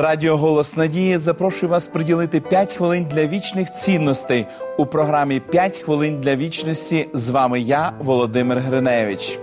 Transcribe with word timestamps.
Радіо 0.00 0.36
Голос 0.36 0.76
Надії 0.76 1.18
запрошує 1.18 1.70
вас 1.70 1.88
приділити 1.88 2.40
5 2.40 2.72
хвилин 2.72 3.06
для 3.10 3.26
вічних 3.26 3.74
цінностей 3.74 4.46
у 4.78 4.86
програмі 4.86 5.42
«5 5.52 5.82
хвилин 5.82 6.20
для 6.20 6.36
вічності. 6.36 7.08
З 7.12 7.30
вами 7.30 7.60
я, 7.60 7.92
Володимир 7.98 8.58
Гриневич. 8.58 9.38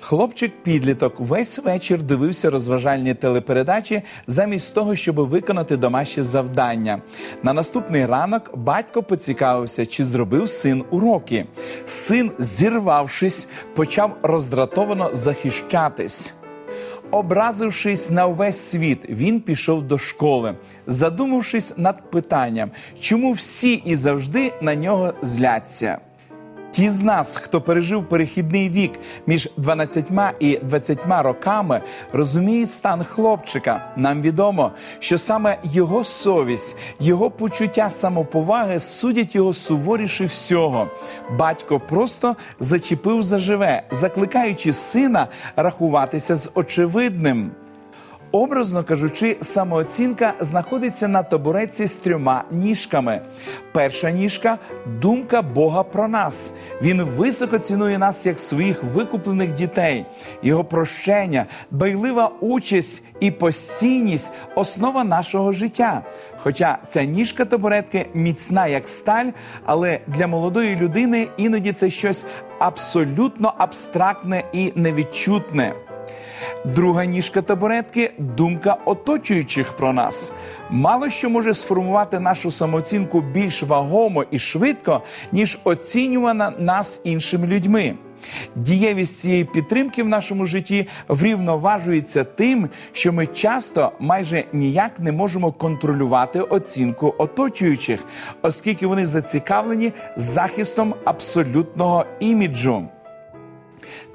Хлопчик-підліток 0.00 1.12
весь 1.18 1.58
вечір 1.58 2.02
дивився 2.02 2.50
розважальні 2.50 3.14
телепередачі 3.14 4.02
замість 4.26 4.74
того, 4.74 4.96
щоб 4.96 5.16
виконати 5.16 5.76
домашні 5.76 6.22
завдання. 6.22 6.98
На 7.42 7.52
наступний 7.52 8.06
ранок 8.06 8.58
батько 8.58 9.02
поцікавився, 9.02 9.86
чи 9.86 10.04
зробив 10.04 10.48
син 10.48 10.84
уроки. 10.90 11.46
Син, 11.84 12.30
зірвавшись, 12.38 13.48
почав 13.74 14.16
роздратовано 14.22 15.10
захищатись. 15.12 16.34
Образившись 17.14 18.10
на 18.10 18.26
увесь 18.26 18.58
світ, 18.58 19.08
він 19.08 19.40
пішов 19.40 19.82
до 19.82 19.98
школи, 19.98 20.54
задумавшись 20.86 21.72
над 21.76 22.10
питанням, 22.10 22.70
чому 23.00 23.32
всі 23.32 23.72
і 23.72 23.96
завжди 23.96 24.52
на 24.62 24.74
нього 24.74 25.14
зляться. 25.22 25.98
Ті 26.74 26.88
з 26.88 27.02
нас, 27.02 27.36
хто 27.36 27.60
пережив 27.60 28.08
перехідний 28.08 28.68
вік 28.68 28.92
між 29.26 29.48
12 29.56 30.04
і 30.40 30.58
20 30.62 30.98
роками, 31.08 31.80
розуміють 32.12 32.70
стан 32.70 33.04
хлопчика. 33.04 33.92
Нам 33.96 34.22
відомо, 34.22 34.72
що 34.98 35.18
саме 35.18 35.58
його 35.64 36.04
совість, 36.04 36.76
його 37.00 37.30
почуття 37.30 37.90
самоповаги 37.90 38.80
судять 38.80 39.34
його 39.34 39.54
суворіше 39.54 40.24
всього. 40.24 40.88
Батько 41.38 41.80
просто 41.80 42.36
зачепив 42.60 43.22
заживе, 43.22 43.82
закликаючи 43.90 44.72
сина 44.72 45.28
рахуватися 45.56 46.36
з 46.36 46.50
очевидним. 46.54 47.50
Образно 48.34 48.84
кажучи, 48.84 49.36
самооцінка 49.40 50.34
знаходиться 50.40 51.08
на 51.08 51.22
табуреці 51.22 51.86
з 51.86 51.92
трьома 51.92 52.44
ніжками. 52.50 53.20
Перша 53.72 54.10
ніжка 54.10 54.58
думка 55.00 55.42
Бога 55.42 55.82
про 55.82 56.08
нас. 56.08 56.52
Він 56.82 57.02
високо 57.02 57.58
цінує 57.58 57.98
нас 57.98 58.26
як 58.26 58.38
своїх 58.38 58.82
викуплених 58.82 59.54
дітей. 59.54 60.06
Його 60.42 60.64
прощення, 60.64 61.46
байлива 61.70 62.30
участь 62.40 63.02
і 63.20 63.30
постійність 63.30 64.32
основа 64.54 65.04
нашого 65.04 65.52
життя. 65.52 66.02
Хоча 66.36 66.78
ця 66.86 67.04
ніжка 67.04 67.44
табуретки 67.44 68.06
міцна 68.14 68.66
як 68.66 68.88
сталь, 68.88 69.26
але 69.64 70.00
для 70.06 70.26
молодої 70.26 70.76
людини 70.76 71.28
іноді 71.36 71.72
це 71.72 71.90
щось 71.90 72.24
абсолютно 72.58 73.54
абстрактне 73.58 74.44
і 74.52 74.72
невідчутне. 74.74 75.74
Друга 76.64 77.04
ніжка 77.04 77.42
табуретки 77.42 78.12
думка 78.18 78.76
оточуючих 78.84 79.72
про 79.72 79.92
нас. 79.92 80.32
Мало 80.70 81.10
що 81.10 81.30
може 81.30 81.54
сформувати 81.54 82.20
нашу 82.20 82.50
самооцінку 82.50 83.20
більш 83.20 83.62
вагомо 83.62 84.24
і 84.30 84.38
швидко, 84.38 85.02
ніж 85.32 85.60
оцінювана 85.64 86.52
нас 86.58 87.00
іншими 87.04 87.46
людьми. 87.46 87.94
Дієвість 88.56 89.18
цієї 89.18 89.44
підтримки 89.44 90.02
в 90.02 90.08
нашому 90.08 90.46
житті 90.46 90.88
врівноважується 91.08 92.24
тим, 92.24 92.68
що 92.92 93.12
ми 93.12 93.26
часто 93.26 93.92
майже 94.00 94.44
ніяк 94.52 95.00
не 95.00 95.12
можемо 95.12 95.52
контролювати 95.52 96.40
оцінку 96.40 97.14
оточуючих, 97.18 98.04
оскільки 98.42 98.86
вони 98.86 99.06
зацікавлені 99.06 99.92
захистом 100.16 100.94
абсолютного 101.04 102.04
іміджу. 102.20 102.88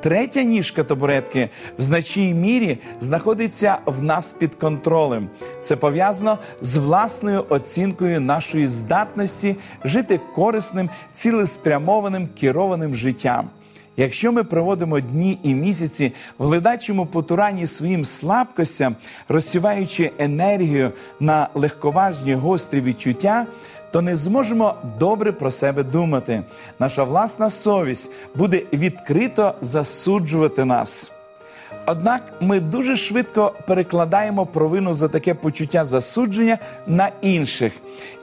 Третя 0.00 0.42
ніжка 0.42 0.84
табуретки 0.84 1.48
в 1.78 1.82
значній 1.82 2.34
мірі 2.34 2.78
знаходиться 3.00 3.78
в 3.86 4.02
нас 4.02 4.32
під 4.32 4.54
контролем. 4.54 5.28
Це 5.62 5.76
пов'язано 5.76 6.38
з 6.60 6.76
власною 6.76 7.44
оцінкою 7.48 8.20
нашої 8.20 8.66
здатності 8.66 9.56
жити 9.84 10.20
корисним, 10.34 10.90
цілеспрямованим 11.14 12.28
керованим 12.40 12.96
життям. 12.96 13.50
Якщо 13.96 14.32
ми 14.32 14.44
проводимо 14.44 15.00
дні 15.00 15.38
і 15.42 15.54
місяці 15.54 16.12
в 16.38 16.46
ледачому 16.46 17.06
потуранні 17.06 17.66
своїм 17.66 18.04
слабкостям, 18.04 18.96
розсіваючи 19.28 20.10
енергію 20.18 20.92
на 21.20 21.48
легковажні 21.54 22.34
гострі 22.34 22.80
відчуття, 22.80 23.46
то 23.90 24.02
не 24.02 24.16
зможемо 24.16 24.74
добре 24.98 25.32
про 25.32 25.50
себе 25.50 25.82
думати. 25.82 26.42
Наша 26.78 27.04
власна 27.04 27.50
совість 27.50 28.12
буде 28.34 28.62
відкрито 28.72 29.54
засуджувати 29.60 30.64
нас. 30.64 31.15
Однак 31.86 32.22
ми 32.40 32.60
дуже 32.60 32.96
швидко 32.96 33.52
перекладаємо 33.66 34.46
провину 34.46 34.94
за 34.94 35.08
таке 35.08 35.34
почуття 35.34 35.84
засудження 35.84 36.58
на 36.86 37.10
інших, 37.20 37.72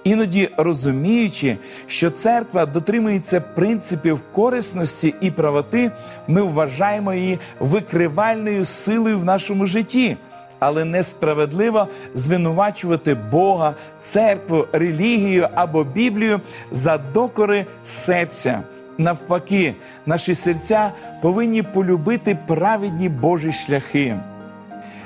іноді 0.04 0.50
розуміючи, 0.58 1.58
що 1.88 2.10
церква 2.10 2.66
дотримується 2.66 3.42
принципів 3.42 4.22
корисності 4.32 5.16
і 5.22 5.32
правоти, 5.32 5.92
ми 6.28 6.42
вважаємо 6.42 7.14
її 7.14 7.40
викривальною 7.60 8.66
силою 8.66 9.20
в 9.20 9.26
нашому 9.26 9.66
житті 9.66 10.18
але 10.66 10.86
несправедливо 10.86 11.88
звинувачувати 12.14 13.14
Бога, 13.14 13.76
церкву, 14.02 14.68
релігію 14.72 15.48
або 15.56 15.84
Біблію 15.84 16.42
за 16.72 16.98
докори 16.98 17.66
серця. 17.84 18.64
Навпаки, 18.98 19.76
наші 20.06 20.36
серця 20.36 20.92
повинні 21.22 21.62
полюбити 21.62 22.38
праведні 22.48 23.10
Божі 23.10 23.52
шляхи. 23.52 24.18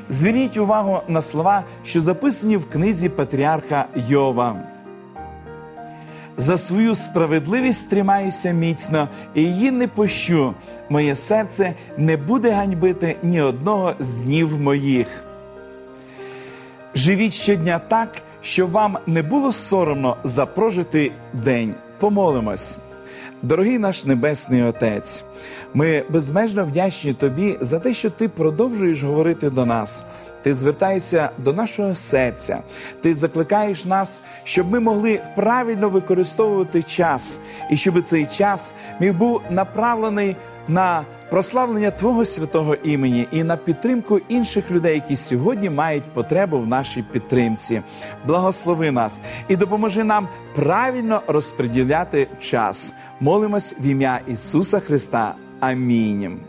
Зверніть 0.10 0.58
увагу 0.58 1.02
на 1.08 1.22
слова, 1.22 1.64
що 1.86 2.02
записані 2.02 2.58
в 2.58 2.70
книзі 2.70 3.10
Патріарха 3.10 3.86
Йова. 3.96 4.56
За 6.38 6.58
свою 6.58 6.96
справедливість 6.96 7.90
тримаюся 7.90 8.52
міцно 8.52 9.08
і 9.34 9.42
її 9.42 9.72
не 9.72 9.88
пощу. 9.88 10.54
Моє 10.90 11.16
серце 11.16 11.74
не 11.98 12.18
буде 12.18 12.52
ганьбити 12.52 13.16
ні 13.24 13.42
одного 13.42 13.94
з 14.00 14.16
днів 14.16 14.58
моїх. 14.60 15.08
Живіть 16.96 17.34
щодня 17.34 17.80
так, 17.80 18.10
щоб 18.42 18.72
вам 18.72 18.98
не 19.08 19.24
було 19.24 19.52
соромно 19.52 20.18
за 20.24 20.46
прожитий 20.46 21.12
день. 21.34 21.76
Помолимось. 22.00 22.78
Дорогий 23.42 23.80
наш 23.80 24.06
Небесний 24.06 24.64
Отець, 24.64 25.24
ми 25.74 26.04
безмежно 26.10 26.66
вдячні 26.66 27.14
Тобі 27.14 27.58
за 27.62 27.80
те, 27.80 27.94
що 27.94 28.10
Ти 28.10 28.30
продовжуєш 28.30 29.04
говорити 29.04 29.50
до 29.50 29.66
нас. 29.66 30.04
Ти 30.42 30.54
звертаєшся 30.54 31.30
до 31.38 31.54
нашого 31.54 31.96
серця, 31.96 32.60
ти 33.02 33.14
закликаєш 33.14 33.86
нас, 33.86 34.22
щоб 34.44 34.72
ми 34.72 34.80
могли 34.80 35.22
правильно 35.36 35.90
використовувати 35.90 36.84
час, 36.84 37.40
і 37.70 37.78
щоб 37.78 38.02
цей 38.02 38.26
час 38.26 38.74
міг 39.00 39.14
був 39.14 39.42
направлений 39.50 40.36
на 40.68 41.06
прославлення 41.30 41.92
Твого 41.92 42.26
святого 42.26 42.76
імені 42.76 43.28
і 43.32 43.44
на 43.44 43.58
підтримку 43.58 44.20
інших 44.30 44.72
людей, 44.72 44.96
які 44.96 45.16
сьогодні 45.16 45.70
мають 45.70 46.04
потребу 46.14 46.60
в 46.60 46.68
нашій 46.68 47.04
підтримці. 47.12 47.82
Благослови 48.26 48.92
нас 48.92 49.22
і 49.48 49.56
допоможи 49.56 50.04
нам 50.04 50.28
правильно 50.56 51.22
розподіляти 51.28 52.28
час. 52.40 52.94
Молимось 53.20 53.76
в 53.80 53.86
ім'я 53.86 54.20
Ісуса 54.28 54.80
Христа. 54.80 55.36
Амінь. 55.60 56.40